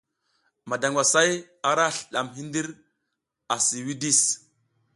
Madangwasay 0.69 1.31
ara 1.69 1.85
slidadm 1.95 2.27
hidir 2.35 2.67
a 3.53 3.55
si 3.65 3.79
widis. 3.85 4.21